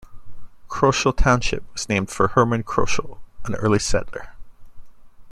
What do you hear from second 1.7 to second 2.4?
was named for